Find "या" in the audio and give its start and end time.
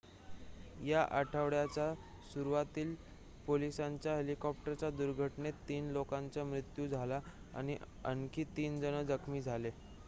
0.81-1.01